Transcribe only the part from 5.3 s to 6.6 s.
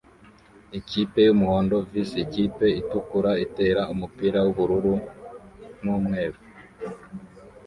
& umweru